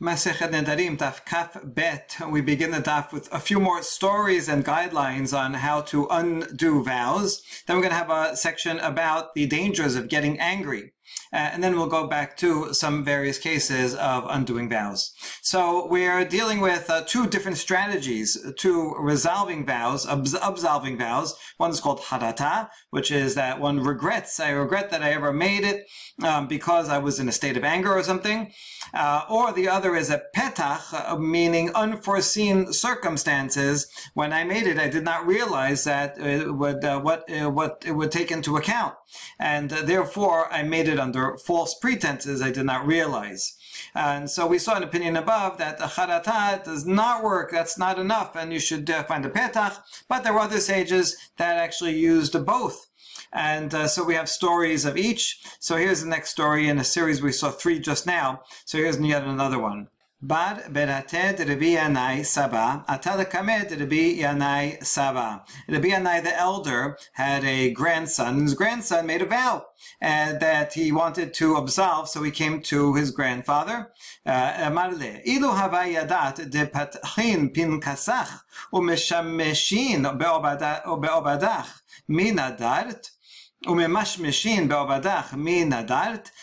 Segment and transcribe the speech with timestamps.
[0.00, 2.18] Masechet Nedarim, Daf Kaf Bet.
[2.30, 6.84] We begin the daf with a few more stories and guidelines on how to undo
[6.84, 7.42] vows.
[7.66, 10.92] Then we're going to have a section about the dangers of getting angry.
[11.32, 15.12] Uh, and then we'll go back to some various cases of undoing vows.
[15.42, 21.36] So we're dealing with uh, two different strategies to resolving vows, absolving vows.
[21.58, 25.64] One is called harata, which is that one regrets, I regret that I ever made
[25.64, 25.86] it
[26.22, 28.52] um, because I was in a state of anger or something.
[28.94, 33.86] Uh, or the other is a petach, uh, meaning unforeseen circumstances.
[34.14, 37.82] When I made it, I did not realize that it would, uh, what, uh, what
[37.86, 38.94] it would take into account.
[39.38, 43.56] And therefore, I made it under false pretenses I did not realize.
[43.94, 47.50] And so we saw an opinion above that the charata does not work.
[47.50, 49.78] That's not enough, and you should uh, find a petach.
[50.08, 52.88] But there were other sages that actually used both.
[53.32, 55.40] And uh, so we have stories of each.
[55.58, 58.42] So here's the next story in a series we saw three just now.
[58.64, 59.88] So here's yet another one.
[60.20, 65.44] Bar Berated Rabbi Yanai Saba, Atada Kamed Rabbi Yanai Saba.
[65.68, 69.66] Rabbi Yanai the elder had a grandson, and his grandson made a vow
[70.02, 73.92] uh, that he wanted to absolve, so he came to his grandfather.
[74.26, 78.40] Amarle, Ilu hava yadat de patchin pin kasach,
[78.74, 81.80] umeshameshin be'obadach,
[82.10, 83.10] minadart,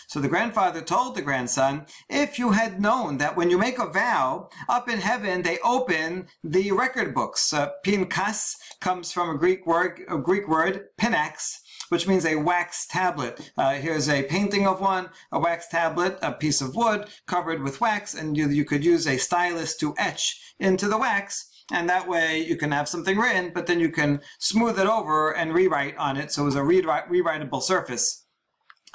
[0.08, 3.88] so the grandfather told the grandson, if you had known that when you make a
[3.88, 7.54] vow, up in heaven they open the record books.
[7.54, 12.86] Uh, pinkas comes from a Greek word, a Greek word, pinax, which means a wax
[12.86, 13.50] tablet.
[13.58, 17.80] Uh, here's a painting of one, a wax tablet, a piece of wood covered with
[17.80, 22.08] wax, and you, you could use a stylus to etch into the wax and that
[22.08, 25.98] way you can have something written, but then you can smooth it over and rewrite
[25.98, 28.26] on it, so it was a rewritable surface.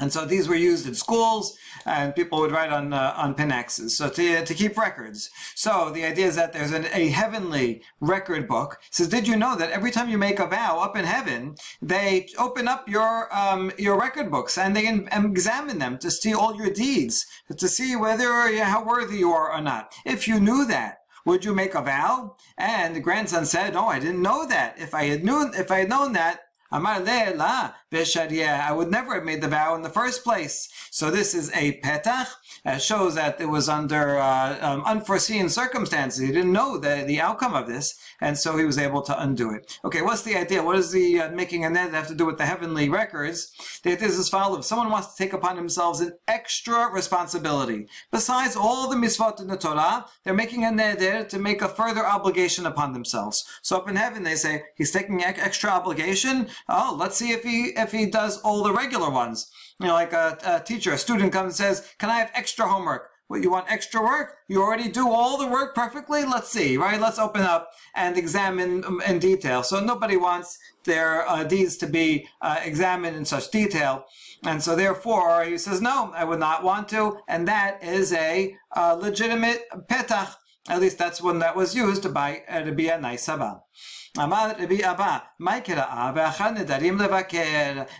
[0.01, 3.91] And so these were used in schools, and people would write on uh, on pinaxes,
[3.91, 5.29] so to, to keep records.
[5.55, 8.79] So the idea is that there's an, a heavenly record book.
[8.89, 11.57] It says, did you know that every time you make a vow up in heaven,
[11.83, 16.57] they open up your um, your record books and they examine them to see all
[16.57, 18.33] your deeds, to see whether
[18.64, 19.92] how worthy you are or not.
[20.07, 22.36] If you knew that, would you make a vow?
[22.57, 24.79] And the grandson said, No, I didn't know that.
[24.79, 26.41] If I had known, if I had known that,
[26.73, 27.73] I
[28.73, 30.69] would never have made the vow in the first place.
[30.91, 32.29] So this is a petach.
[32.63, 36.20] Uh, shows that it was under uh, um, unforeseen circumstances.
[36.20, 39.51] He didn't know the, the outcome of this, and so he was able to undo
[39.51, 39.79] it.
[39.83, 40.63] Okay, what's the idea?
[40.63, 43.51] What does the uh, making a neder have to do with the heavenly records?
[43.83, 44.67] The idea is as follows.
[44.67, 49.57] Someone wants to take upon themselves an extra responsibility, besides all the mitzvot in the
[49.57, 53.47] Torah, they're making a neder to make a further obligation upon themselves.
[53.63, 56.48] So up in heaven, they say, he's taking extra obligation.
[56.69, 59.51] Oh, let's see if he, if he does all the regular ones.
[59.79, 62.69] You know, like a, a teacher, a student comes and says, can I have extra
[62.69, 63.11] homework?
[63.29, 64.39] What, you want extra work?
[64.48, 66.25] You already do all the work perfectly?
[66.25, 67.01] Let's see, right?
[67.01, 69.63] Let's open up and examine in detail.
[69.63, 74.05] So nobody wants their uh, deeds to be uh, examined in such detail.
[74.42, 77.19] And so therefore, he says, no, I would not want to.
[77.29, 80.35] And that is a uh, legitimate petach.
[80.69, 83.63] At least that's one that was used by Rabbi Yanai Saba.
[84.19, 85.23] Amar Rabbi Abba,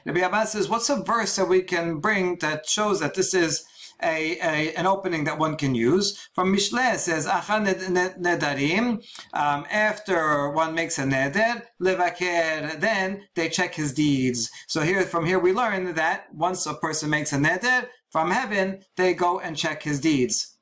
[0.05, 3.65] Rabbi Abba says, what's a verse that we can bring that shows that this is
[4.03, 6.29] a, a, an opening that one can use.
[6.35, 9.05] From Mishle says, nedarim,
[9.35, 14.51] um, after one makes a neder, levaker, then they check his deeds.
[14.67, 18.81] So here, from here we learn that once a person makes a neder, from heaven,
[18.97, 20.57] they go and check his deeds.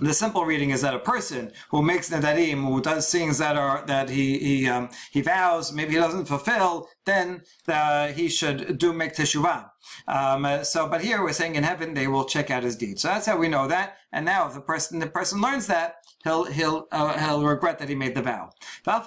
[0.00, 3.84] The simple reading is that a person who makes nedarim, who does things that are
[3.86, 8.92] that he he um, he vows, maybe he doesn't fulfill, then uh, he should do
[8.92, 9.70] make teshuvah.
[10.06, 13.02] Um, so, but here we're saying in heaven they will check out his deeds.
[13.02, 13.96] So that's how we know that.
[14.12, 17.88] And now, if the person the person learns that, he'll he'll uh, he'll regret that
[17.88, 18.50] he made the vow.
[18.84, 19.04] But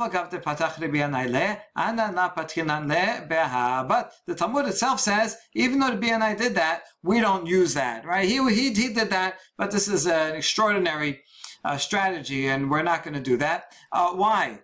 [4.25, 8.28] the Talmud itself says, even though the BNI did that, we don't use that, right?
[8.28, 11.22] He he he did that, but this is an extraordinary
[11.63, 13.74] uh, strategy, and we're not going to do that.
[13.92, 14.59] Uh, why?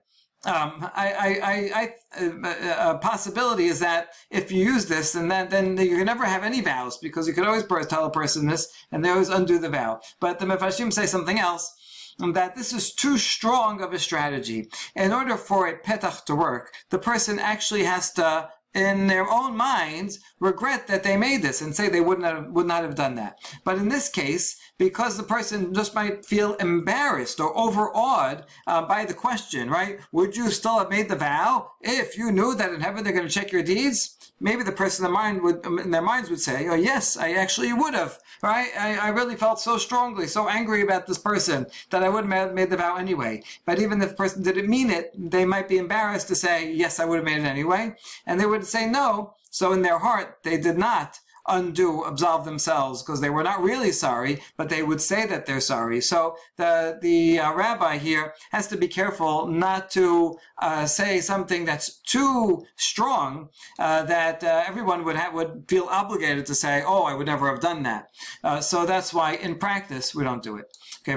[0.46, 5.50] um, I, I, I, uh, a possibility is that if you use this, and then
[5.50, 8.72] then you can never have any vows because you could always tell a person this,
[8.92, 10.00] and they always undo the vow.
[10.22, 11.76] But the Mefarshim say something else
[12.20, 14.70] that this is too strong of a strategy.
[14.96, 19.58] In order for a petach to work, the person actually has to in their own
[19.58, 22.96] minds regret that they made this and say they would not have, would not have
[22.96, 23.40] done that.
[23.64, 29.06] But in this case, because the person just might feel embarrassed or overawed uh, by
[29.06, 30.00] the question, right?
[30.14, 33.28] Would you still have made the vow if you knew that in heaven they're going
[33.28, 34.16] to check your deeds?
[34.40, 37.34] Maybe the person in their mind would, in their minds would say, "Oh yes, I
[37.34, 38.70] actually would have." Right?
[38.80, 42.54] I, I really felt so strongly, so angry about this person that I wouldn't have
[42.54, 43.44] made the vow anyway.
[43.66, 47.02] But even if the person didn't mean it, they might be embarrassed to say, "Yes,
[47.02, 47.96] I would have made it anyway,"
[48.26, 49.34] and they would say no.
[49.50, 53.92] So in their heart, they did not undo, absolve themselves because they were not really
[53.92, 56.02] sorry, but they would say that they're sorry.
[56.02, 61.66] So the the uh, rabbi here has to be careful not to uh, say something
[61.66, 67.04] that's too strong uh, that uh, everyone would have, would feel obligated to say, "Oh,
[67.04, 68.10] I would never have done that."
[68.44, 70.78] Uh, so that's why in practice we don't do it.
[71.09, 71.13] Okay,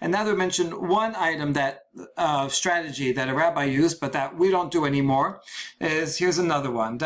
[0.00, 1.84] and now we mentioned one item that
[2.16, 5.40] uh, strategy that a rabbi used, but that we don't do anymore,
[5.80, 6.98] is here's another one.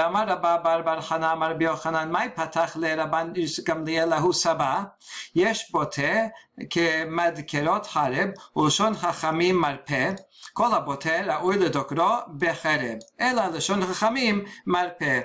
[5.34, 6.26] יש בוטה
[6.70, 10.10] כמדקרות חרב ולשון חכמים מרפא
[10.52, 15.20] כל הבוטה ראוי לדוקרו בחרב אלא לשון חכמים מרפא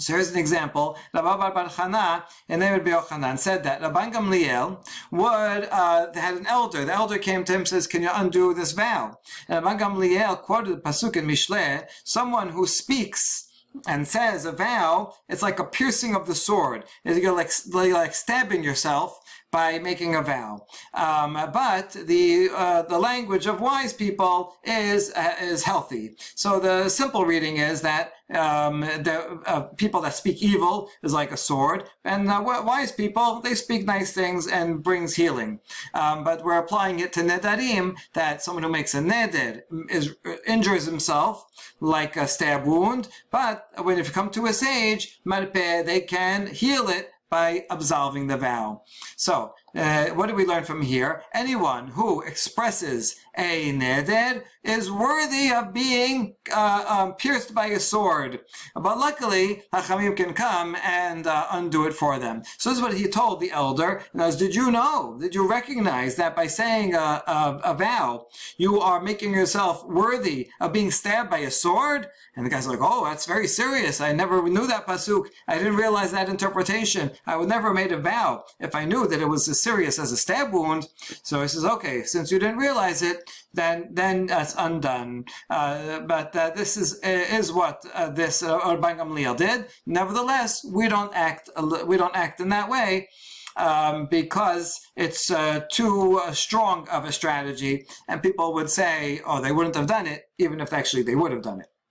[0.00, 0.96] so here's an example.
[1.12, 6.84] Rabbi Bar Chana and David Yochanan said that Rabban Gamliel would uh, had an elder.
[6.84, 9.18] The elder came to him and says, "Can you undo this vow?"
[9.48, 13.46] And Rabban Gamliel quoted pasuk in Mishle: "Someone who speaks."
[13.86, 16.84] and says a vow, it's like a piercing of the sword.
[17.04, 19.20] You're like, like stabbing yourself
[19.50, 20.66] by making a vow.
[20.94, 26.16] Um, but the uh, the language of wise people is uh, is healthy.
[26.34, 31.32] So the simple reading is that um, the uh, people that speak evil is like
[31.32, 35.60] a sword, and uh, wise people they speak nice things and brings healing.
[35.94, 40.14] Um, but we're applying it to nedarim that someone who makes a neder is
[40.46, 41.44] injures himself
[41.80, 46.88] like a stab wound, but when you come to a sage, age, they can heal
[46.88, 48.82] it by absolving the vow.
[49.16, 51.22] So, uh, what do we learn from here?
[51.34, 58.40] Anyone who expresses a neder is worthy of being uh, um, pierced by a sword.
[58.74, 62.42] But luckily, Hachamim can come and uh, undo it for them.
[62.58, 64.02] So this is what he told the elder.
[64.12, 68.26] Now, did you know, did you recognize that by saying a, a, a vow,
[68.58, 72.08] you are making yourself worthy of being stabbed by a sword?
[72.36, 74.00] And the guy's like, oh, that's very serious.
[74.00, 75.26] I never knew that pasuk.
[75.48, 77.12] I didn't realize that interpretation.
[77.26, 80.12] I would never have made a vow if I knew that it was serious as
[80.12, 80.88] a stab wound.
[81.22, 83.18] So he says, okay, since you didn't realize it,
[83.52, 85.24] then then that's undone.
[85.48, 89.66] Uh, but uh, this is is what uh, this uh, Gamliel did.
[89.86, 91.50] Nevertheless, we don't act
[91.86, 93.08] we don't act in that way.
[93.56, 99.40] Um, because it's uh, too uh, strong of a strategy, and people would say, "Oh,
[99.40, 101.69] they wouldn't have done it," even if actually they would have done it.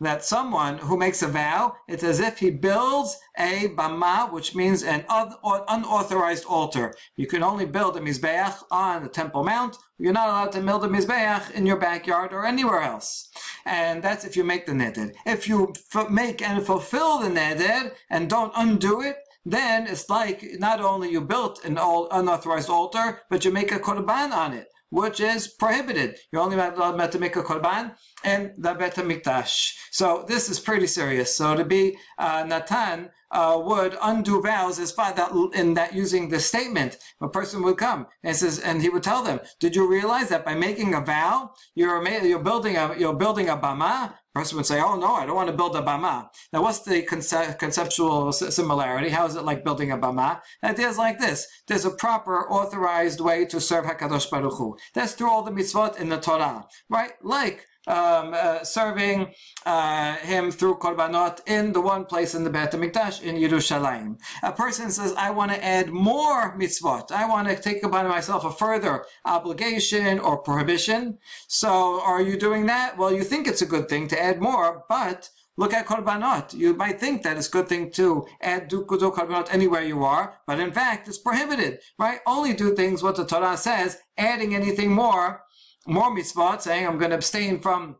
[0.00, 4.82] that someone who makes a vow, it's as if he builds a bama, which means
[4.82, 6.94] an unauthorized altar.
[7.16, 9.76] You can only build a mizbeach on the Temple Mount.
[9.98, 13.30] You're not allowed to build a mizbeach in your backyard or anywhere else.
[13.64, 15.12] And that's if you make the neder.
[15.24, 15.72] If you
[16.10, 21.20] make and fulfill the neder and don't undo it, then it's like not only you
[21.20, 26.18] built an unauthorized altar, but you make a korban on it which is prohibited.
[26.32, 27.94] You're only allowed to make a korban
[28.24, 29.72] and the Bet HaMikdash.
[29.90, 31.36] So this is pretty serious.
[31.36, 36.28] So to be uh, Natan uh, would undo vows as far that in that using
[36.28, 39.88] the statement, a person would come and says, and he would tell them, "Did you
[39.88, 44.56] realize that by making a vow, you're you're building a you're building a bama?" Person
[44.56, 47.58] would say, "Oh no, I don't want to build a bama." Now, what's the conce-
[47.58, 49.08] conceptual similarity?
[49.10, 50.40] How is it like building a bama?
[50.62, 54.76] The idea is like this: there's a proper, authorized way to serve Hakadosh Baruch Hu.
[54.94, 57.12] That's through all the mitzvot in the Torah, right?
[57.22, 59.32] Like um, uh, serving
[59.64, 64.18] uh, him through korbanot in the one place in the Beit HaMikdash in Yerushalayim.
[64.42, 67.10] A person says, I want to add more mitzvot.
[67.10, 71.18] I want to take upon myself a further obligation or prohibition.
[71.46, 72.96] So are you doing that?
[72.98, 76.52] Well, you think it's a good thing to add more, but Look at korbanot.
[76.52, 80.34] You might think that it's a good thing to add do, korbanot anywhere you are,
[80.46, 82.20] but in fact, it's prohibited, right?
[82.26, 83.98] Only do things what the Torah says.
[84.18, 85.45] Adding anything more
[85.86, 87.96] more mitzvot, saying I'm going to abstain from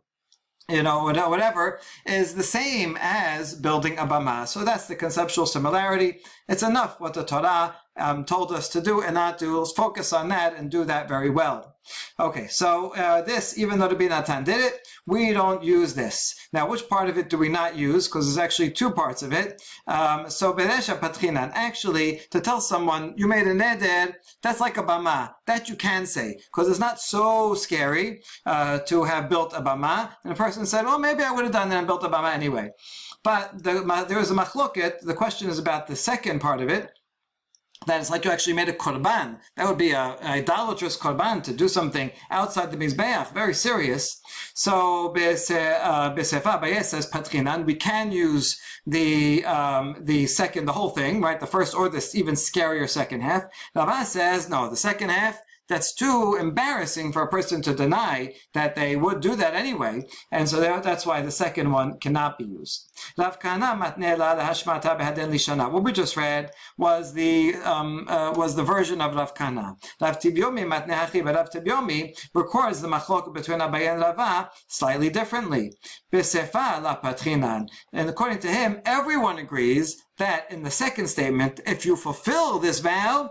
[0.69, 4.49] you know, whatever, is the same as building a bama.
[4.49, 6.19] So that's the conceptual similarity.
[6.49, 9.59] It's enough what the Torah um, told us to do and not do.
[9.59, 11.77] Let's focus on that and do that very well.
[12.19, 16.35] Okay, so uh, this, even though the Binatan did it, we don't use this.
[16.53, 18.09] Now, which part of it do we not use?
[18.09, 19.63] Because there's actually two parts of it.
[19.87, 24.83] Um, so, Beresha Patrinan, actually, to tell someone you made a neder, that's like a
[24.83, 25.35] bama.
[25.47, 30.11] That you can say, because it's not so scary uh, to have built a bama.
[30.25, 32.33] And a person said, well, maybe I would have done that and built a bama
[32.35, 32.71] anyway.
[33.27, 35.01] But the, there is a machloket.
[35.01, 36.93] The question is about the second part of it
[37.85, 39.39] that it's like you actually made a korban.
[39.57, 44.21] That would be a, an idolatrous korban to do something outside the mizbeach, very serious.
[44.55, 47.67] So besefa uh, says patrinan.
[47.67, 51.41] We can use the um, the second, the whole thing, right?
[51.41, 53.43] The first or this even scarier second half.
[53.75, 54.71] Rava says no.
[54.71, 59.35] The second half that's too embarrassing for a person to deny that they would do
[59.37, 60.07] that anyway.
[60.31, 62.91] And so that's why the second one cannot be used.
[63.17, 64.17] Matne.
[65.73, 69.77] What we just read was the um, uh, was the version of Rav Kana.
[70.01, 75.73] Rav Tibyomi matnehachi, but Rav Tibyomi records the machlok between Abaye and Rava slightly differently.
[77.93, 82.81] And according to him, everyone agrees that in the second statement, if you fulfill this
[82.81, 83.31] vow,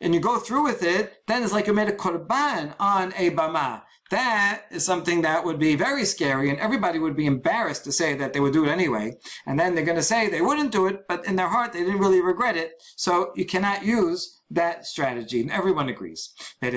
[0.00, 3.30] and you go through with it, then it's like you made a korban on a
[3.30, 3.82] bama.
[4.10, 8.14] That is something that would be very scary, and everybody would be embarrassed to say
[8.14, 9.16] that they would do it anyway.
[9.46, 11.80] And then they're going to say they wouldn't do it, but in their heart they
[11.80, 12.82] didn't really regret it.
[12.96, 16.32] So you cannot use that strategy, and everyone agrees.
[16.60, 16.68] The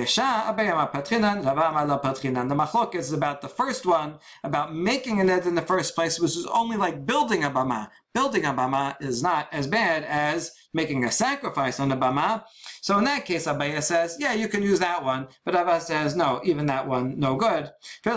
[2.56, 6.36] machlok is about the first one, about making a net in the first place, which
[6.36, 7.90] is only like building a bama.
[8.14, 12.44] Building a bama is not as bad as making a sacrifice on the bama.
[12.82, 16.16] So in that case, Abaye says, yeah, you can use that one, but Abba says,
[16.16, 17.72] no, even that one, no good.
[18.04, 18.16] The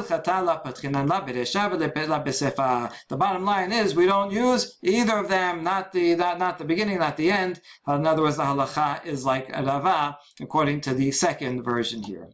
[3.10, 6.98] bottom line is we don't use either of them, not the not, not the beginning,
[6.98, 7.60] not the end.
[7.88, 12.28] In other words, the halacha is like rava, according to the second version here.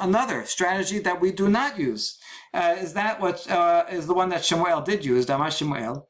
[0.00, 2.18] Another strategy that we do not use
[2.52, 6.08] uh, is that what uh, is the one that Shemuel did use, Damar Shemuel.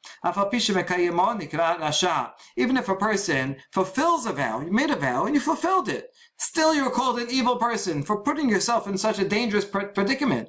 [2.57, 6.11] Even if a person fulfills a vow, you made a vow and you fulfilled it,
[6.39, 10.49] still you're called an evil person for putting yourself in such a dangerous predicament.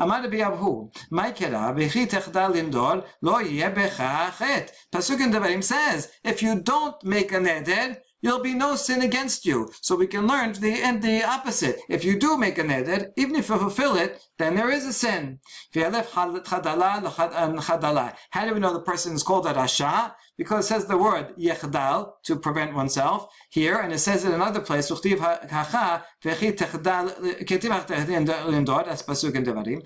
[0.00, 1.72] אמר רבי אבהו, מה קרה?
[1.76, 4.66] וכי תחדל לנדור, לא יהיה בך חטא.
[4.96, 9.45] Pasuk in Devarim says, if you don't make a neder, there'll be no sin against
[9.45, 9.69] you.
[9.81, 11.79] So we can learn the and the opposite.
[11.89, 14.93] If you do make a neder, even if you fulfill it, then there is a
[14.93, 15.39] sin.
[15.73, 16.03] How do
[18.53, 20.13] we know the person is called a rasha?
[20.37, 24.35] Because it says the word yechdal, to prevent oneself, here, and it says it in
[24.35, 25.05] another place, pasuk
[29.35, 29.81] in Devarim.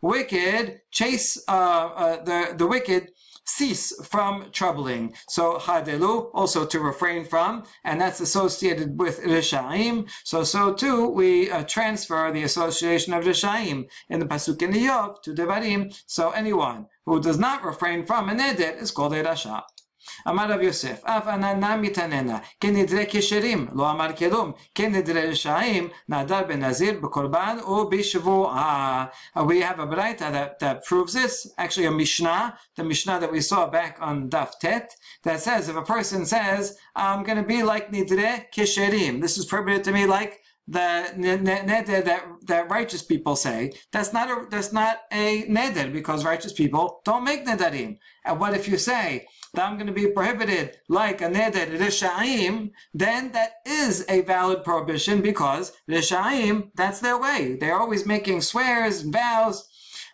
[0.00, 3.10] Wicked chase uh, uh, the, the wicked
[3.44, 5.14] cease from troubling.
[5.28, 10.08] So hadelu, also to refrain from, and that's associated with rishaim.
[10.24, 15.22] So so too we uh, transfer the association of rishaim in the pasuk in Iyov
[15.22, 15.94] to devarim.
[16.06, 19.62] So anyone who does not refrain from an edit is called a rasha.
[20.28, 27.00] אמר רב יוסף, אף עננה מתעננה, כנדרי כשרים, לא אמר כלום, כנדרי רשעים, נעדר בנזיר,
[27.00, 29.04] בקורבן ובשבועה.
[29.36, 33.40] We have a braita that, that proves this, actually a mishnah, the mishnah that we
[33.40, 34.94] saw back on daf tet,
[35.24, 39.44] that says if a person says, I'm going to be like nidre kesherim, this is
[39.46, 44.72] permitted to me like the neder that that righteous people say that's not a that's
[44.72, 47.98] not a neder because righteous people don't make nedarim.
[48.24, 52.70] And what if you say that I'm going to be prohibited like a neder rishaim,
[52.92, 57.56] then that is a valid prohibition because rishaim, that's their way.
[57.58, 59.68] They're always making swears and vows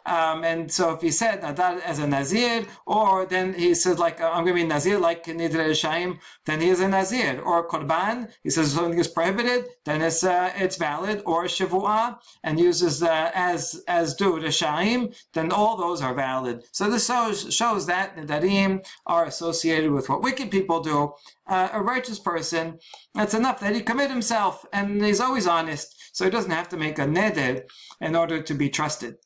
[0.06, 4.20] um, and so if he said Nadar as a Nazir, or then he says like,
[4.20, 7.40] I'm going to be Nazir like Nidre Shaim, then he is a Nazir.
[7.40, 11.22] Or Korban, he says something is prohibited, then it's uh, it's valid.
[11.26, 16.64] Or Shavua, and uses uh, as as do Reshaim, then all those are valid.
[16.72, 21.12] So this shows, shows that Nidarim are associated with what wicked people do.
[21.46, 22.78] Uh, a righteous person,
[23.14, 26.76] that's enough that he commit himself and he's always honest, so he doesn't have to
[26.76, 27.62] make a neder
[28.00, 29.16] in order to be trusted.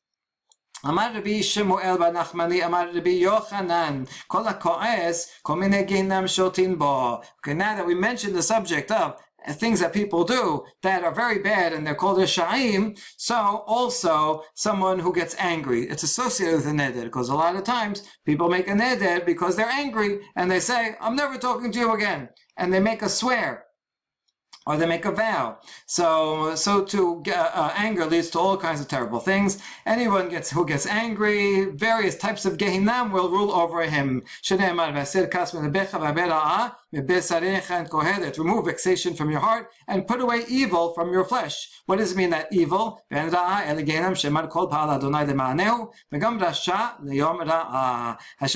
[0.86, 7.20] אמר רבי שמואל בר נחמני, אמר רבי יוחנן, כל הכועס, כל מיני גיהנם שולטים בו.
[7.22, 9.14] Okay, now that we mentioned the subject of
[9.56, 14.44] things that people do that are very bad and they're called a sha'im, so also
[14.54, 15.82] someone who gets angry.
[15.90, 19.56] It's associated with a neder because a lot of times people make a neder because
[19.56, 22.30] they're angry and they say, I'm never talking to you again.
[22.58, 23.63] And they make a swear.
[24.67, 25.59] or they make a vow.
[25.87, 29.63] So, so to uh, uh, anger leads to all kinds of terrible things.
[29.87, 34.23] Anyone gets who gets angry, various types of gehinam will rule over him.
[38.39, 41.71] Remove vexation from your heart and put away evil from your flesh.
[41.87, 43.01] What does it mean that evil?
[43.11, 43.33] Hashem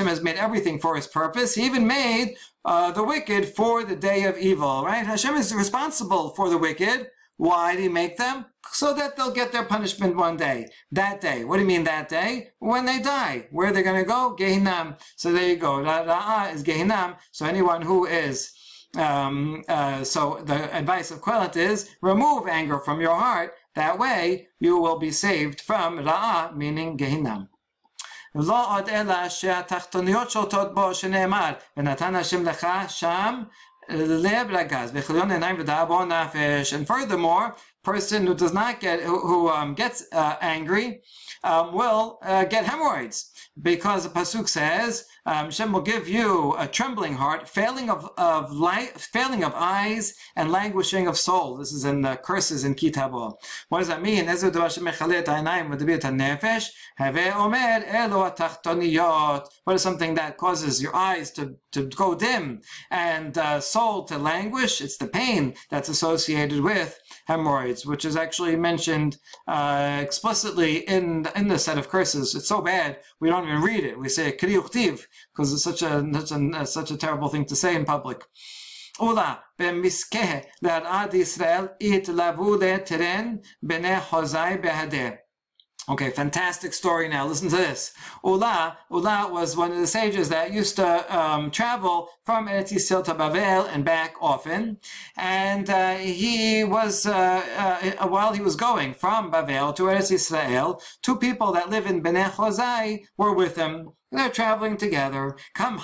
[0.07, 1.55] has made everything for his purpose.
[1.55, 5.07] He even made uh, the wicked for the day of evil, right?
[5.07, 7.09] Hashem is responsible for the wicked.
[7.39, 8.47] Why do you make them?
[8.73, 10.67] So that they'll get their punishment one day.
[10.93, 11.45] That day.
[11.45, 12.51] What do you mean that day?
[12.59, 13.47] When they die.
[13.51, 14.37] Where are they going to go?
[14.39, 14.99] Gehinam.
[15.17, 15.79] So there you go.
[15.79, 17.17] Ra'ah is gehinam.
[17.31, 18.53] So anyone who is
[18.97, 23.55] um, uh, so the advice of Kohelet is remove anger from your heart.
[23.75, 27.49] That way you will be saved from Ra'ah, meaning Gehinam.
[28.35, 33.43] לא עוד אלא שהתחתוניות שולטות בו, שנאמר, ונתן השם לך שם
[36.73, 41.01] and furthermore, person who does not get who, who um, gets uh, angry
[41.43, 43.33] um, will uh, get hemorrhoids.
[43.61, 48.51] Because the pasuk says um, Hashem will give you a trembling heart, failing of of
[48.51, 51.59] light, failing of eyes, and languishing of soul.
[51.59, 53.35] This is in the curses in Ki Tavo.
[53.69, 54.25] What does that mean?
[54.27, 54.35] What
[59.75, 64.81] is something that causes your eyes to, to go dim and uh, soul to languish?
[64.81, 71.49] It's the pain that's associated with hemorrhoids, which is actually mentioned uh, explicitly in in
[71.49, 72.35] the set of curses.
[72.35, 73.99] It's so bad we don't even read it.
[73.99, 74.33] We say
[75.33, 78.25] because it's such a, such a such a terrible thing to say in public.
[79.01, 85.19] Ula b'miskeh le'arad Israel it lavu le'teren b'nei hozai behadeh.
[85.91, 87.27] Okay, fantastic story now.
[87.27, 87.95] Listen to this.
[88.23, 93.03] Ula, Ula was one of the sages that used to um, travel from Eretz Yisrael
[93.05, 94.81] to Bavel and back often.
[95.17, 100.83] And uh, he was, uh, uh, while he was going from Bavel to Eretz Yisrael,
[101.01, 103.93] two people that live in Bnei Hozai were with him.
[104.11, 105.37] They're traveling together.
[105.55, 105.79] One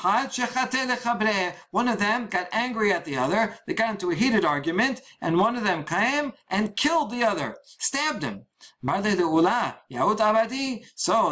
[1.88, 3.58] of them got angry at the other.
[3.66, 7.58] They got into a heated argument, and one of them came and killed the other,
[7.66, 8.46] stabbed him.
[8.82, 9.02] So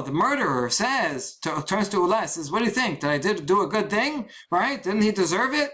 [0.02, 3.00] the murderer says, turns to Ula, says, what do you think?
[3.00, 4.28] Did I did do a good thing?
[4.50, 4.82] Right?
[4.82, 5.70] Didn't he deserve it?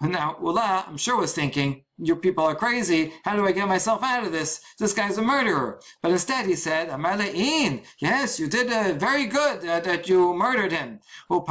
[0.00, 3.12] Now, Ula, I'm sure was thinking, Your people are crazy.
[3.24, 4.60] How do I get myself out of this?
[4.78, 5.80] This guy's a murderer.
[6.02, 10.70] But instead he said, Amale'in, yes, you did uh, very good uh, that you murdered
[10.70, 11.00] him.
[11.28, 11.48] Not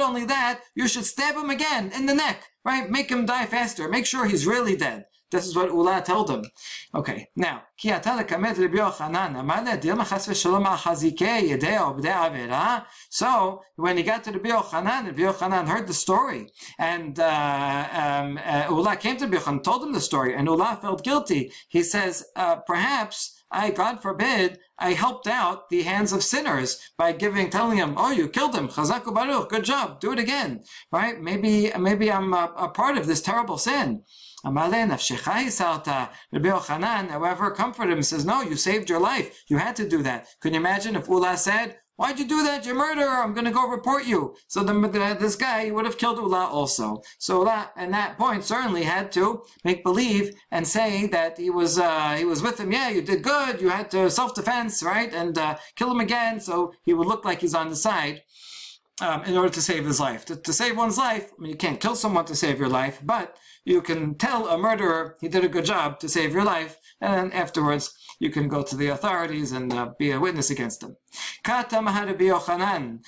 [0.00, 2.90] only that, you should stab him again in the neck, right?
[2.90, 3.86] Make him die faster.
[3.88, 5.04] Make sure he's really dead.
[5.35, 6.43] This is what Ula told him.
[6.93, 11.77] Okay, now, כי אתה לכמת רבי יוחנן, אמר לה, דילמה חס ושלום על חזיקי ידי
[11.77, 12.79] עובדי עבירה?
[13.09, 18.39] So, when he got to Rabbi Yochanan, Rabbi Yochanan heard the story, and uh, um,
[18.45, 21.51] uh, Ula came to Rabbi Yochanan, told him the story, and Ula felt guilty.
[21.69, 27.11] He says, uh, perhaps I, God forbid, I helped out the hands of sinners by
[27.11, 31.21] giving, telling him, "Oh, you killed him, chazaku baruch, good job, do it again." Right?
[31.21, 34.03] Maybe, maybe I'm a, a part of this terrible sin.
[36.32, 39.44] Rabbi Yochanan, however, comforted him, says, no, you saved your life.
[39.48, 40.28] You had to do that.
[40.40, 42.66] Can you imagine if Ula said, Why'd you do that?
[42.66, 43.22] You're a murderer.
[43.22, 44.36] I'm going to go report you.
[44.48, 47.00] So the, the, this guy would have killed Ula also.
[47.18, 51.78] So Ula, at that point, certainly had to make believe and say that he was
[51.78, 52.70] uh, he was with him.
[52.70, 53.62] Yeah, you did good.
[53.62, 55.12] You had to self defense, right?
[55.12, 58.22] And uh, kill him again, so he would look like he's on the side.
[59.02, 60.24] Um, in order to save his life.
[60.24, 62.98] To, to save one's life, I mean, you can't kill someone to save your life,
[63.04, 66.78] but you can tell a murderer he did a good job to save your life,
[67.00, 70.80] and then afterwards you can go to the authorities and uh, be a witness against
[70.80, 70.96] them.
[71.44, 73.00] Now Rabbi Yochanan,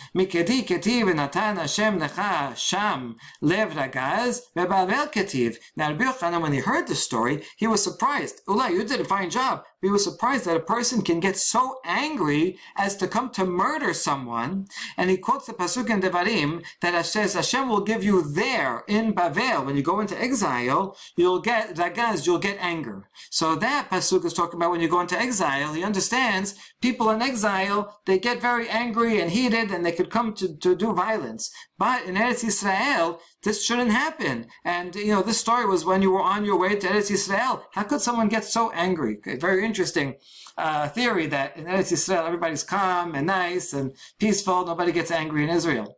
[6.43, 8.41] when he heard the story, he was surprised.
[8.49, 9.63] Ula, you did a fine job.
[9.81, 13.95] He were surprised that a person can get so angry as to come to murder
[13.95, 14.67] someone.
[14.97, 19.15] And he quotes the Pasuk in Devarim that says Hashem will give you there in
[19.15, 23.09] Bavel, when you go into exile, you'll get Ragaz, you'll get anger.
[23.31, 25.73] So that Pasuk is talking about when you go into exile.
[25.75, 30.35] He understands people in exile, they get very angry and heated and they could come
[30.35, 31.53] to, to do violence.
[31.79, 34.47] But in Eretz Israel, this shouldn't happen.
[34.65, 37.65] And, you know, this story was when you were on your way to Eretz Israel.
[37.73, 39.19] How could someone get so angry?
[39.25, 40.17] Very interesting
[40.57, 44.67] uh, theory that in Eretz Israel, everybody's calm and nice and peaceful.
[44.67, 45.97] Nobody gets angry in Israel.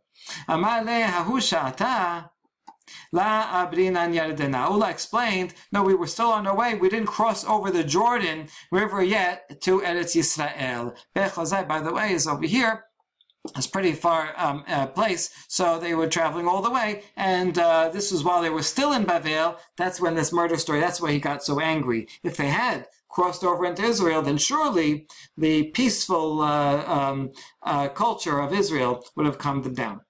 [3.11, 4.69] La Abrinan Yardena.
[4.69, 6.75] Ula explained, no, we were still on our way.
[6.75, 10.95] We didn't cross over the Jordan River yet to Eretz Yisrael.
[11.67, 12.85] By the way, is over here.
[13.55, 17.89] It's pretty far um, uh, place, so they were traveling all the way, and uh,
[17.89, 19.57] this was while they were still in Bavel.
[19.77, 20.79] That's when this murder story.
[20.79, 22.07] That's why he got so angry.
[22.23, 27.31] If they had crossed over into Israel, then surely the peaceful uh, um,
[27.63, 30.01] uh, culture of Israel would have calmed them down.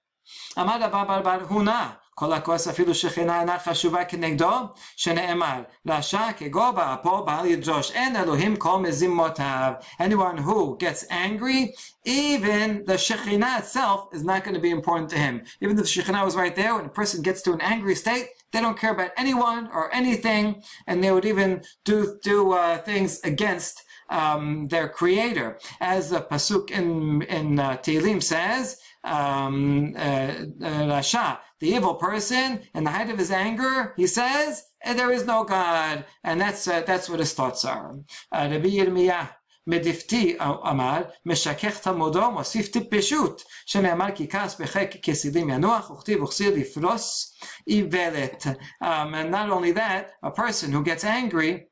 [2.19, 4.51] כל הכוס אפילו שכינה אינה חשובה כנגדו,
[4.95, 9.73] שנאמר, רשע כגו באפו בעל ידרוש, אין אלוהים כל מזימותיו.
[10.01, 11.73] Anyone who gets angry,
[12.05, 15.43] even the Shekhinah itself is not going to be important to him.
[15.61, 18.27] Even if the Shekhinah was right there, when a person gets to an angry state,
[18.51, 23.19] they don't care about anyone or anything, and they would even do, do uh, things
[23.31, 25.59] against um, their creator.
[25.79, 32.61] As the Pasuk in, in uh, Tehillim says, um, uh, uh, Rasha, the evil person,
[32.73, 36.05] in the height of his anger, he says, there is no God.
[36.23, 37.97] And that's, uh, that's what his thoughts are.
[38.31, 39.29] Rabbi Yirmiyah,
[39.67, 47.33] מדפתי אמר, משכך תלמודו, מוסיף טיפשות, שנאמר כי כעס בחק כסידים ינוח, וכתיב וכסיר לפרוס
[47.67, 48.45] איוולת.
[48.83, 51.67] Um, and not only that, a person who gets angry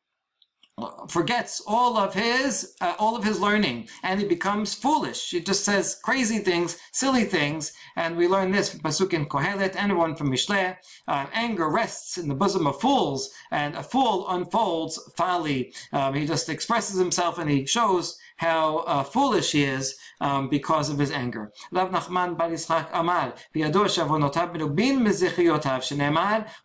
[1.08, 5.30] forgets all of his uh, all of his learning and he becomes foolish.
[5.30, 9.74] He just says crazy things silly things and we learn this from pasuk in kohelet
[9.76, 10.76] and one from mishle
[11.08, 15.72] uh, anger rests in the bosom of fools and a fool unfolds folly.
[15.92, 20.88] Um, he just expresses himself and he shows how uh, foolish he is um, because
[20.88, 21.52] of his anger.
[21.74, 25.04] Nachman bar Yitzchak Amar, shavonotav merubin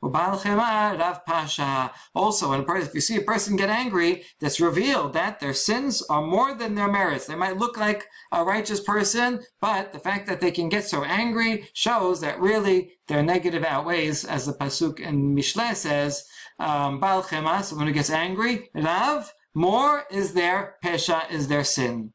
[0.02, 1.92] u'bal chemar rav pasha.
[2.16, 6.54] Also, if you see a person get angry, that's revealed that their sins are more
[6.54, 7.26] than their merits.
[7.28, 11.04] They might look like a righteous person, but the fact that they can get so
[11.04, 16.24] angry shows that really their negative outweighs, as the pasuk in Mishle says,
[16.58, 22.13] um, Baal Chema, someone who gets angry, Rav, more is their pesha, is their sin.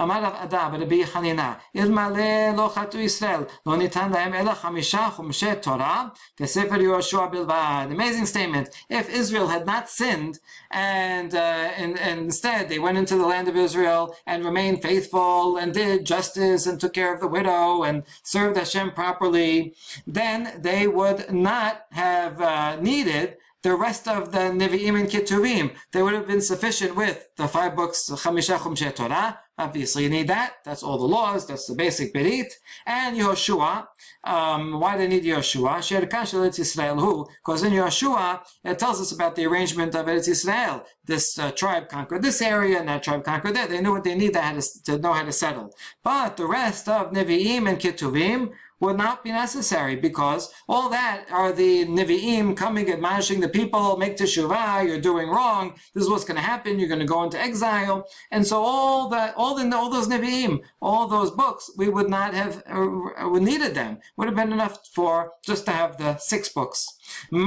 [0.00, 5.54] אמר רב אדה ברבי חנינה, אלמלא לא חטאו ישראל, לא ניתן להם אלא חמישה חומשי
[5.62, 6.04] תורה
[6.36, 7.86] כספר יהושע בלבד.
[7.90, 8.68] Amazing statement.
[8.90, 10.38] If Israel had not sinned
[10.70, 15.56] and, uh, and, and instead they went into the land of Israel and remained faithful
[15.56, 19.74] and did justice and took care of the widow and served Hashem properly,
[20.06, 26.01] then they would not have uh, needed the rest of the Nevi'im and Ketuvim, they
[26.01, 29.39] would have been sufficient with the five books, Chamisha Chumshe Torah.
[29.57, 30.55] Obviously, you need that.
[30.65, 31.45] That's all the laws.
[31.45, 32.51] That's the basic Berit.
[32.87, 33.85] And Yehoshua.
[34.23, 35.77] Um, why do they need Yehoshua?
[35.77, 37.27] Sherkash Eretz Yisrael who?
[37.45, 40.83] Because in Yehoshua, it tells us about the arrangement of Eretz Yisrael.
[41.05, 43.69] This uh, tribe conquered this area, and that tribe conquered that.
[43.69, 45.71] They knew what they need to, to know how to settle.
[46.03, 51.53] But the rest of Nevi'im and Ketuvim would not be necessary because all that are
[51.53, 56.35] the Nevi'im coming admonishing the people, make teshuvah, you're doing wrong, this is what's going
[56.35, 58.07] to happen, you're going to go into exile.
[58.31, 62.33] And so all that, all the, all those Nevi'im, all those books, we would not
[62.33, 63.99] have uh, needed them.
[64.17, 66.87] Would have been enough for just to have the six books.
[67.31, 67.37] So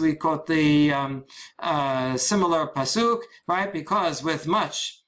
[0.00, 1.24] we quote the um,
[1.58, 3.72] uh, similar pasuk, right?
[3.72, 4.99] Because with much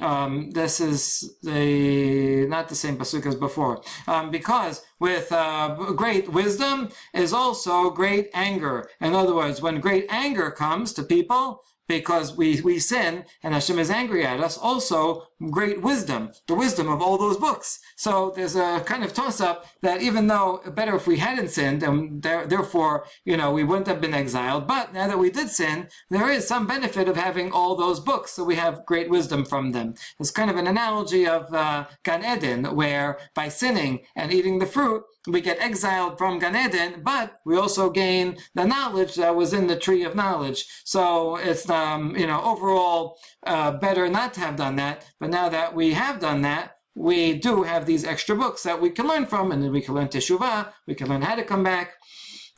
[0.00, 6.28] um, this is the not the same pasuk as before, um, because with uh, great
[6.28, 8.88] wisdom is also great anger.
[9.00, 13.78] In other words, when great anger comes to people, because we, we sin and Hashem
[13.78, 14.58] is angry at us.
[14.58, 17.80] Also, great wisdom, the wisdom of all those books.
[17.96, 21.82] So there's a kind of toss up that even though better if we hadn't sinned
[21.82, 24.66] and there, therefore, you know, we wouldn't have been exiled.
[24.66, 28.32] But now that we did sin, there is some benefit of having all those books.
[28.32, 29.94] So we have great wisdom from them.
[30.18, 34.66] It's kind of an analogy of uh, Gan Eden, where by sinning and eating the
[34.66, 39.52] fruit, we get exiled from Gan Eden, but we also gain the knowledge that was
[39.52, 40.66] in the tree of knowledge.
[40.84, 45.04] So it's, um, you know, overall uh, better not to have done that.
[45.20, 48.90] But now that we have done that, we do have these extra books that we
[48.90, 51.62] can learn from, and then we can learn Teshuvah, we can learn how to come
[51.62, 51.92] back,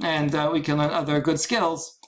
[0.03, 1.99] and uh, we can learn other good skills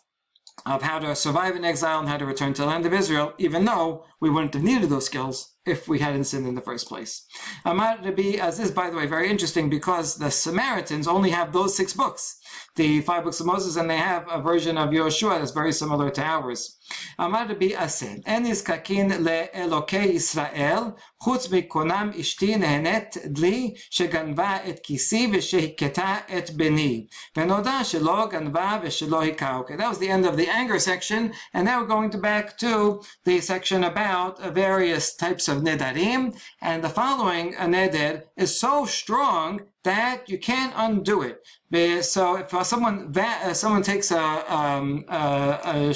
[0.67, 3.33] of how to survive in exile and how to return to the land of Israel,
[3.39, 6.89] even though we wouldn't have needed those skills if we hadn't sinned in the first
[6.89, 7.27] place.
[7.65, 11.53] Um, Amar Rabbi, as is by the way, very interesting because the Samaritans only have
[11.53, 12.39] those six books,
[12.77, 16.11] the five books of Moses, and they have a version of Yoshua that's very similar
[16.11, 16.79] to ours.
[17.19, 24.67] Um, Amar Rabbi Asen, Enis kakin le Elokei Israel, chutz mikonam ishti nehenet dli sheganva
[24.67, 29.77] et kisi v'shehiketa et beni, v'noda shelo ganva v'shelo hikaoke.
[29.79, 33.03] That was the end of the anger section, and now we're going to back to
[33.25, 39.63] the section about various types of nedarim, and the following a neder is so strong
[39.85, 42.05] that you can't undo it.
[42.05, 43.13] So if someone
[43.55, 45.95] someone takes a, um, a, a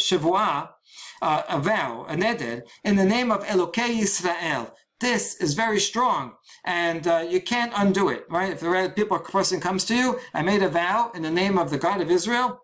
[1.23, 6.33] uh, a vow, a neder, in the name of Elokei Israel, this is very strong
[6.65, 8.53] and uh, you can't undo it, right?
[8.53, 11.71] If the people person comes to you, I made a vow in the name of
[11.71, 12.61] the God of Israel,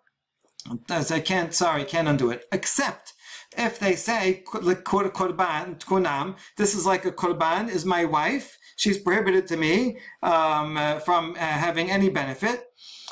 [0.89, 3.15] I can't, sorry, can't undo it, except
[3.57, 8.59] if they say korban kunam, this is like a korban, is my wife.
[8.77, 12.71] She's prohibited to me um, uh, from uh, having any benefit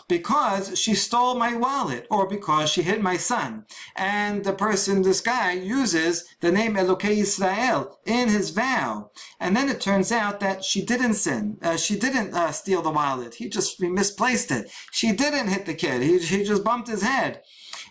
[0.09, 3.66] because she stole my wallet or because she hit my son.
[3.94, 9.11] And the person, this guy, uses the name Elokei Israel in his vow.
[9.38, 11.59] And then it turns out that she didn't sin.
[11.62, 13.35] Uh, she didn't uh, steal the wallet.
[13.35, 14.70] He just misplaced it.
[14.90, 16.03] She didn't hit the kid.
[16.03, 17.42] He, he just bumped his head.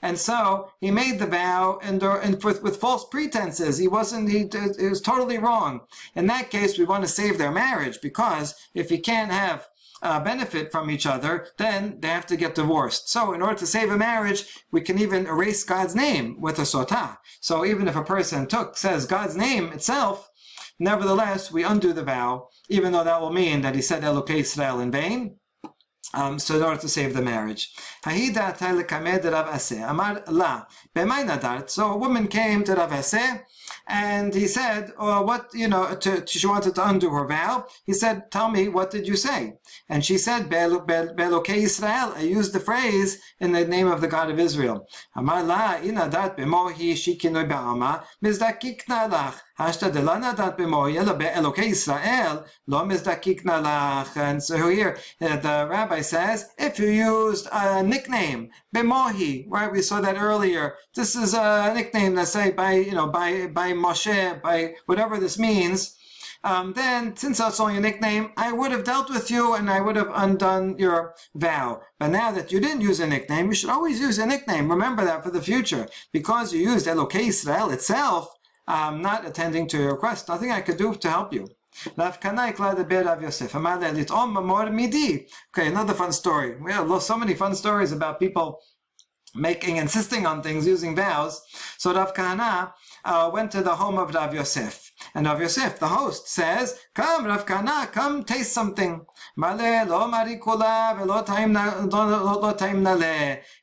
[0.01, 3.77] And so he made the vow and, and with, with false pretenses.
[3.77, 4.45] He wasn't, he,
[4.88, 5.81] was totally wrong.
[6.15, 9.67] In that case, we want to save their marriage because if he can't have
[10.01, 13.10] uh, benefit from each other, then they have to get divorced.
[13.10, 16.63] So in order to save a marriage, we can even erase God's name with a
[16.63, 17.17] sotah.
[17.39, 20.29] So even if a person took, says God's name itself,
[20.79, 24.79] nevertheless, we undo the vow, even though that will mean that he said Elokei Israel
[24.79, 25.38] in vain.
[26.13, 27.73] Um, so in order to save the marriage.
[31.67, 33.41] So a woman came to Rav Aseh
[33.87, 37.67] and he said, oh, what, you know, to, to, she wanted to undo her vow.
[37.85, 39.57] He said, tell me, what did you say?
[39.89, 42.13] And she said, Be'elokei Israel.
[42.15, 44.87] I used the phrase in the name of the God of Israel.
[45.15, 49.35] Amar la inadat bemohi shikinoi ba'ama mizdakikna lach.
[49.59, 49.73] And
[54.43, 59.71] so here uh, the rabbi says, if you used a nickname, Bemohi, right?
[59.71, 60.75] We saw that earlier.
[60.95, 65.39] This is a nickname Let's say by, you know, by, by Moshe, by whatever this
[65.39, 65.97] means.
[66.43, 69.81] Um, then, since that's only a nickname, I would have dealt with you and I
[69.81, 71.81] would have undone your vow.
[71.99, 74.69] But now that you didn't use a nickname, you should always use a nickname.
[74.69, 75.87] Remember that for the future.
[76.13, 78.37] Because you used Elokei Israel itself,
[78.67, 80.27] I'm not attending to your request.
[80.27, 81.49] Nothing I could do to help you.
[81.95, 82.30] Okay,
[85.67, 86.58] another fun story.
[86.60, 88.60] We have so many fun stories about people
[89.36, 91.41] making, insisting on things, using vows.
[91.77, 92.73] So Rav Kahana
[93.07, 94.91] uh, went to the home of Rav Yosef.
[95.15, 99.05] And Rav Yosef, the host, says, Come, Rav Kahana, come taste something.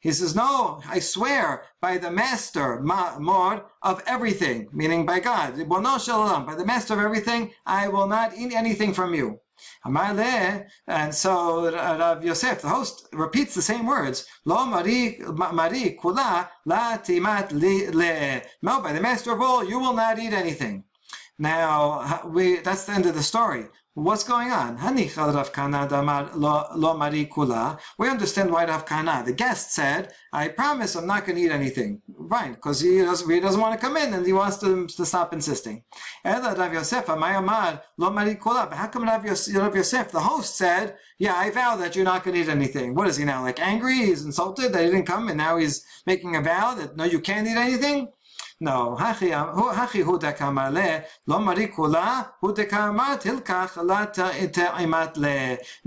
[0.00, 6.54] He says, No, I swear by the master, Mor, of everything, meaning by God, by
[6.56, 9.40] the master of everything, I will not eat anything from you.
[9.84, 14.26] And so Rav Yosef, the host, repeats the same words.
[14.44, 15.20] Lo mari
[15.52, 18.42] mari kula la timat le.
[18.62, 20.84] No, by the master of all, you will not eat anything.
[21.38, 23.66] Now, we, that's the end of the story.
[23.96, 24.76] What's going on?
[24.76, 24.82] We
[28.08, 32.02] understand why Rav Kana, the guest said, I promise I'm not going to eat anything.
[32.28, 35.06] Fine, because he doesn't, he doesn't want to come in and he wants to, to
[35.06, 35.84] stop insisting.
[36.24, 36.56] How come
[39.04, 42.96] Rav Yosef, the host said, yeah, I vow that you're not going to eat anything.
[42.96, 43.94] What is he now, like angry?
[43.94, 47.20] He's insulted that he didn't come and now he's making a vow that no, you
[47.20, 48.08] can't eat anything?
[48.63, 49.01] No,
[49.75, 55.25] הכי הוא דקמלה, לא מרי כולה, הוא דקאמר תלקח לתאימת ל.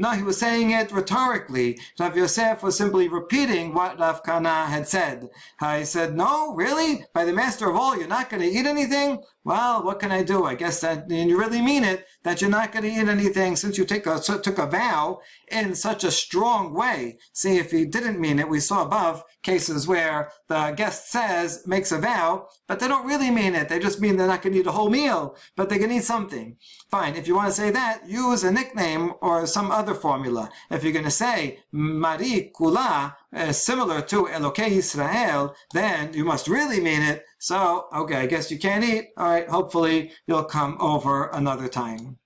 [0.00, 1.78] No, he was saying it rhetorically.
[2.00, 5.28] Rav Yosef was simply repeating what Rav Kana had said.
[5.60, 7.04] I said, no, really?
[7.12, 9.22] By the master of all, you're not going to eat anything?
[9.47, 10.43] Well, what can I do?
[10.43, 13.55] I guess that and you really mean it that you're not going to eat anything
[13.55, 17.17] since you take a, took a vow in such a strong way.
[17.31, 21.93] See, if he didn't mean it, we saw above cases where the guest says, makes
[21.93, 23.69] a vow, but they don't really mean it.
[23.69, 26.03] They just mean they're not going to eat a whole meal, but they can eat
[26.03, 26.57] something.
[26.91, 27.15] Fine.
[27.15, 30.49] If you want to say that, use a nickname or some other formula.
[30.69, 36.46] If you're going to say Mari Kula, uh, similar to Elokei Israel, then you must
[36.56, 37.18] really mean it.
[37.38, 37.58] So,
[38.00, 39.04] okay, I guess you can't eat.
[39.16, 42.16] All right, hopefully you'll come over another time.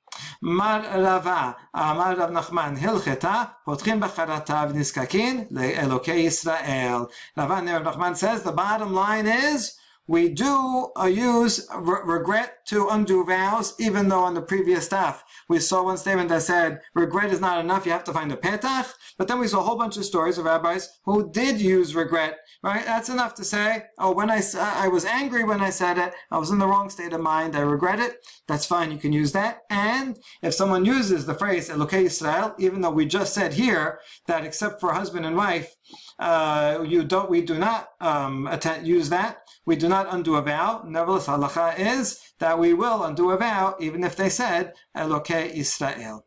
[0.43, 7.05] מר רבה, אמר רב נחמן, הלכתה, פותחים בחרטה ונזקקין לאלוקי ישראל.
[7.39, 9.77] Rava Rav Nachman says the bottom line is
[10.08, 15.24] we do uh, use re- regret to undo vows, even though on the previous stuff
[15.50, 18.38] we saw one statement that said regret is not enough, you have to find a
[18.38, 18.94] petach.
[19.18, 22.40] But then we saw a whole bunch of stories of rabbis who did use regret.
[22.64, 22.86] Right?
[22.86, 26.38] That's enough to say, oh, when I I was angry when I said it, I
[26.38, 28.18] was in the wrong state of mind, I regret it.
[28.48, 29.62] That's fine, you can use that.
[29.70, 34.80] And if someone uses the phrase Elokei even though we just said here that except
[34.80, 35.76] for husband and wife,
[36.20, 38.48] uh, you don't, we do not um,
[38.84, 40.83] use that We do not undo a vow.
[40.87, 46.25] Nevertheless, halacha is that we will undo a vow, even if they said Elokei Israel.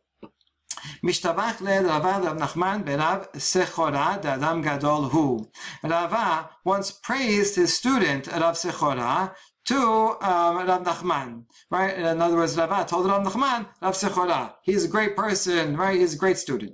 [1.04, 5.46] משתבח לרבה רב נחמן ברב סחורה דאדם גדול הוא.
[5.86, 9.32] Rava once praised his student Rav Sechora
[9.66, 9.82] to
[10.22, 11.94] um, Rav Nachman, right?
[11.98, 16.00] In other words, Rava told Rav Nachman, Rav Sechora, he's a great person, right?
[16.00, 16.74] He's a great student.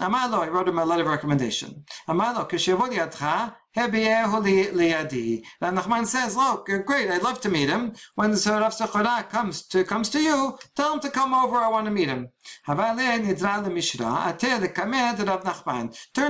[0.00, 1.84] Amalo, he wrote him a letter of recommendation.
[2.08, 3.26] Amalo, כשיבוא לידך,
[3.79, 7.93] and Nachman says, look, uh, great, I'd love to meet him.
[8.15, 11.69] When the Rav Sechora comes to, comes to you, tell him to come over, I
[11.69, 12.29] want to meet him.
[12.67, 12.79] Turns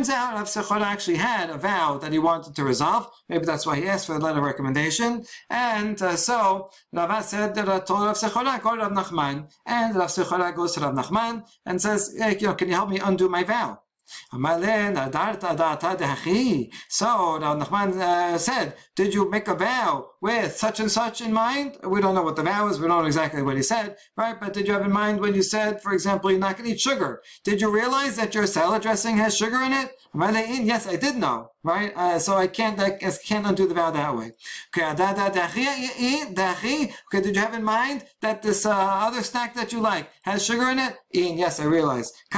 [0.10, 3.10] out Rav Sechora actually had a vow that he wanted to resolve.
[3.28, 5.24] Maybe that's why he asked for the letter of recommendation.
[5.50, 9.52] And uh, so Rav said that told Rav Sechora, go to Rav Nachman.
[9.66, 12.90] And Rav Sechora goes to Rav Nachman and says, hey, you know, can you help
[12.90, 13.80] me undo my vow?
[16.90, 21.32] So Rav Nachman uh, said, did you make a vow with such and such in
[21.34, 21.78] mind?
[21.84, 22.80] We don't know what the vow is.
[22.80, 24.40] We don't know exactly what he said, right?
[24.40, 26.76] But did you have in mind when you said, for example, you're not going to
[26.76, 27.22] eat sugar?
[27.44, 29.92] Did you realize that your salad dressing has sugar in it?
[30.14, 31.94] Yes, I did know, right?
[31.96, 34.32] Uh, so I can't, I can't undo the vow that way.
[34.76, 34.86] Okay,
[37.14, 40.44] okay did you have in mind that this uh, other snack that you like has
[40.44, 40.98] sugar in it?
[41.12, 42.12] Yes, I realize.
[42.32, 42.38] He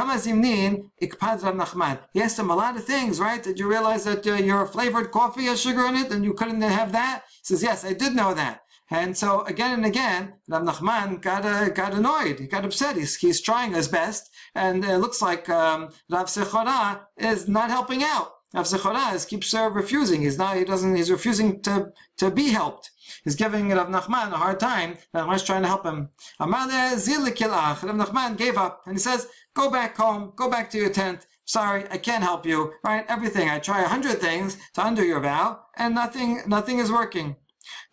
[2.22, 3.41] asked him a lot of things, right?
[3.41, 6.62] Did you realize that uh, your flavored coffee has sugar in it and you couldn't
[6.62, 7.24] have that?
[7.41, 8.62] Says, yes, I did know that.
[8.89, 12.39] And so again and again, Rav Nachman got, uh, got annoyed.
[12.39, 12.97] He got upset.
[12.97, 14.30] He's, he's trying his best.
[14.54, 18.34] And it looks like um, Rav Sechora is not helping out.
[18.54, 20.21] Rav Sechora is, keeps uh, refusing.
[20.21, 22.91] He's not, he doesn't, he's refusing to, to be helped.
[23.23, 24.97] He's giving Rav Nachman a hard time.
[25.13, 26.10] Rav Nachman's trying to help him.
[26.38, 28.82] Rav Nachman gave up.
[28.86, 32.45] And he says, go back home, go back to your tent sorry, I can't help
[32.45, 33.06] you, right?
[33.08, 33.49] Everything.
[33.49, 37.36] I try a hundred things to undo your vow, and nothing, nothing is working.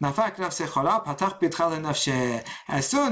[0.01, 0.25] As soon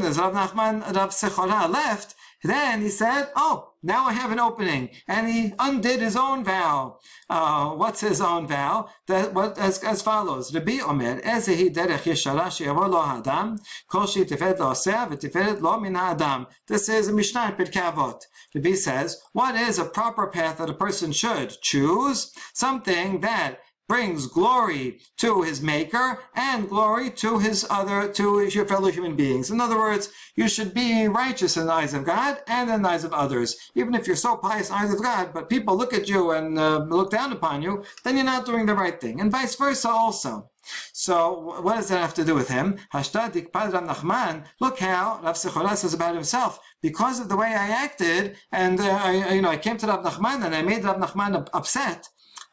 [0.03, 4.90] as Rav Nachman Rav Sechora left, then he said, oh, now I have an opening.
[5.07, 6.99] And he undid his own vow.
[7.31, 8.88] Uh, what's his own vow?
[9.07, 10.53] That, what, as, as follows.
[10.55, 15.94] Rabbi Omer, Ezehi derech yeshara she'yavo lo ha'adam, kol she'tiferet lo oseh, v'tiferet lo min
[15.94, 16.46] ha'adam.
[16.66, 18.20] This is a Mishnah in Pirkei Avot.
[18.55, 22.33] Rabbi says, what is a proper path that a person should choose?
[22.53, 28.90] Something that brings glory to his maker and glory to his other to his fellow
[28.90, 29.51] human beings.
[29.51, 32.88] In other words, you should be righteous in the eyes of God and in the
[32.88, 33.57] eyes of others.
[33.75, 36.33] Even if you're so pious in the eyes of God, but people look at you
[36.33, 39.20] and uh, look down upon you, then you're not doing the right thing.
[39.20, 40.51] And vice versa also.
[40.92, 42.79] So what does that have to do with him?
[42.92, 44.44] Nachman.
[44.61, 46.59] Look how Rav Sechora says about himself.
[46.83, 50.05] Because of the way I acted, and uh, I, you know, I came to Rav
[50.05, 52.09] Nachman and I made Rav Nachman upset.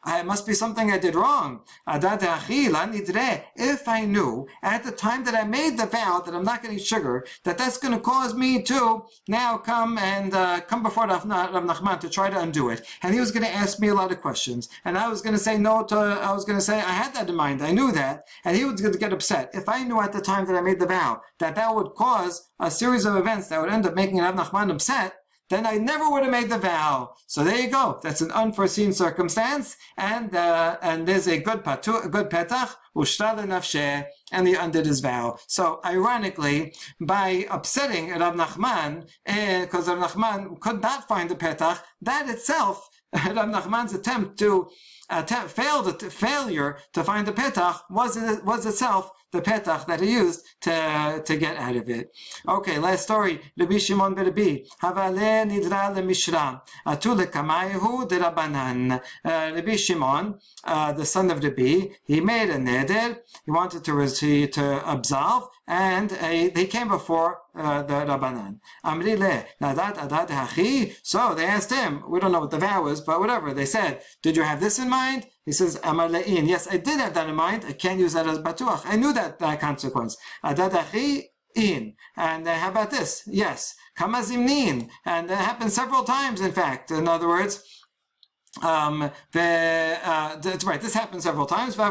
[0.06, 1.60] It must be something I did wrong.
[1.86, 2.04] If
[3.88, 6.80] I knew at the time that I made the vow that I'm not going to
[6.80, 11.06] eat sugar, that that's going to cause me to now come and uh, come before
[11.06, 12.86] Rav Nachman to try to undo it.
[13.02, 14.68] And he was going to ask me a lot of questions.
[14.84, 17.14] And I was going to say no to, I was going to say, I had
[17.14, 17.62] that in mind.
[17.62, 18.26] I knew that.
[18.44, 19.50] And he was going to get upset.
[19.54, 22.48] If I knew at the time that I made the vow that that would cause
[22.60, 25.14] a series of events that would end up making Rav Nachman upset,
[25.50, 27.14] then I never would have made the vow.
[27.26, 27.98] So there you go.
[28.02, 34.06] That's an unforeseen circumstance, and uh, and there's a good patu, a good petach, nafsheh,
[34.32, 35.38] and he undid his vow.
[35.46, 41.80] So ironically, by upsetting Rav Nachman, because uh, Rav Nachman could not find the petach,
[42.00, 44.68] that itself, Rav Nachman's attempt to
[45.10, 50.40] attempt, failed, failure to find the petach was was itself the petach that he used
[50.62, 52.14] to, to get out of it.
[52.48, 53.40] Okay, last story.
[53.58, 54.50] Rabbi Shimon ben Rabbi.
[54.82, 56.62] Havale nidra lemishra.
[56.86, 59.00] Atule kamayehu de Rabbanan.
[59.24, 63.18] Uh, Rabbi Shimon, uh, the son of Rabbi, he made a neder.
[63.44, 68.60] He wanted to, to absolve, and uh, he came before uh, the Rabbanan.
[68.84, 70.96] Amri le, nadat adat hachi.
[71.02, 73.52] So they asked him, we don't know what the vow is, but whatever.
[73.52, 75.26] They said, did you have this in mind?
[75.44, 76.48] He says, Amar le'in.
[76.48, 77.64] Yes, I did have that in mind.
[77.66, 78.82] I can't use that as batuach.
[78.84, 80.16] I knew that, that consequence.
[80.42, 81.94] Adadachi in.
[82.16, 83.22] And uh, how about this?
[83.26, 83.74] Yes.
[83.98, 84.88] Kamazimnin.
[85.04, 86.90] And that happened several times, in fact.
[86.90, 87.62] In other words,
[88.62, 91.74] um, the, uh, that's right, this happened several times.
[91.74, 91.84] This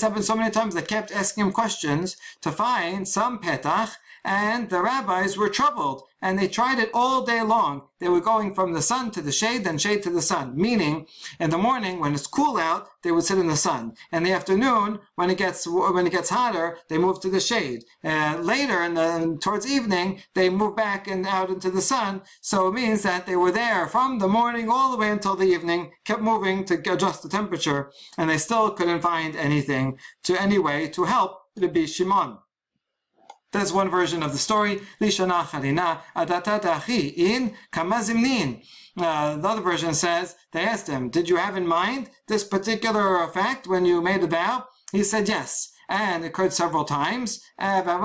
[0.00, 3.94] happened so many times they kept asking him questions to find some petach
[4.24, 7.82] and the rabbis were troubled and they tried it all day long.
[7.98, 10.54] They were going from the sun to the shade, then shade to the sun.
[10.56, 11.06] Meaning,
[11.38, 13.94] in the morning when it's cool out, they would sit in the sun.
[14.12, 17.84] In the afternoon, when it gets when it gets hotter, they move to the shade.
[18.02, 22.22] And later, in the towards evening, they move back and out into the sun.
[22.40, 25.44] So it means that they were there from the morning all the way until the
[25.44, 30.58] evening, kept moving to adjust the temperature, and they still couldn't find anything to any
[30.58, 32.38] way to help the Shimon.
[33.52, 34.80] That's one version of the story.
[35.00, 36.00] Lishana Harina
[37.16, 38.62] in Kamazimnin.
[38.96, 43.26] Uh, the other version says, they asked him, Did you have in mind this particular
[43.28, 44.66] fact when you made the vow?
[44.92, 45.72] He said, Yes.
[45.88, 47.42] And it occurred several times.
[47.58, 48.00] And it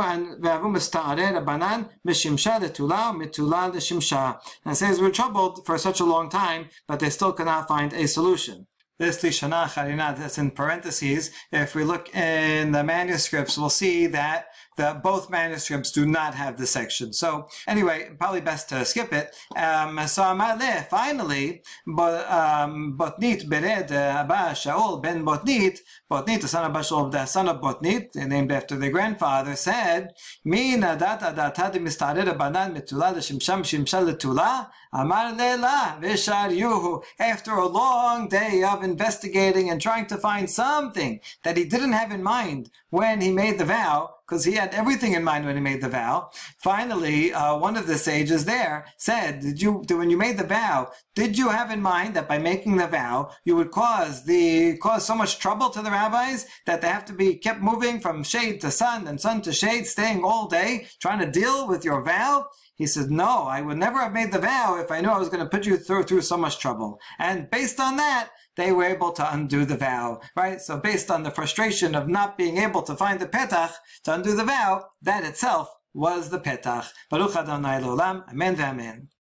[4.76, 8.66] says we're troubled for such a long time, but they still cannot find a solution.
[8.98, 11.32] This Lishana Harina, that's in parentheses.
[11.52, 16.58] If we look in the manuscripts, we'll see that the, both manuscripts do not have
[16.58, 17.12] this section.
[17.12, 19.36] So anyway, probably best to skip it.
[19.58, 25.80] Um, so Amaleh, finally, um, Botnit Bered Abba Shaul ben Botnit,
[26.10, 30.14] Botnit, the son of Bashul, the son of Botnit, named after the grandfather, said,
[30.46, 37.04] Mina data data de mistared banan mitula l'shimsham shimsha l'tula, Amar le'la v'shar yuhu.
[37.20, 42.14] After a long day of investigating and trying to find something that he didn't have
[42.14, 45.62] in mind when he made the vow, because he had everything in mind when he
[45.62, 46.30] made the vow.
[46.58, 50.91] Finally, uh, one of the sages there said, "Did you, when you made the vow,
[51.14, 55.06] did you have in mind that by making the vow, you would cause the cause
[55.06, 58.62] so much trouble to the rabbis that they have to be kept moving from shade
[58.62, 62.48] to sun and sun to shade, staying all day trying to deal with your vow?"
[62.76, 65.30] He says, No, I would never have made the vow if I knew I was
[65.30, 67.00] going to put you through, through so much trouble.
[67.20, 70.60] And based on that, they were able to undo the vow, right?
[70.62, 73.74] So based on the frustration of not being able to find the petach
[74.04, 76.90] to undo the vow, that itself was the petach.
[77.10, 79.08] Baruch Adonai Amen v'amen.